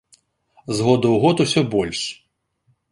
З 0.77 0.87
году 0.87 1.07
ў 1.11 1.17
год 1.27 1.45
усё 1.47 1.61
больш. 1.77 1.99